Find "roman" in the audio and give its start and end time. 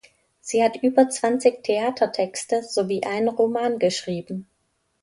3.27-3.77